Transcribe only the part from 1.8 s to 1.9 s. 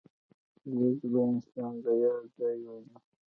د